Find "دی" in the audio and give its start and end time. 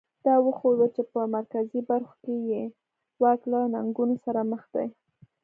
4.73-4.87